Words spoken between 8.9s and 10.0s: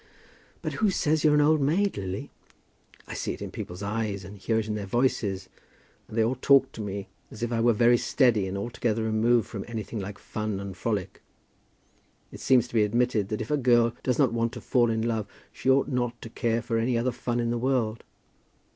removed from anything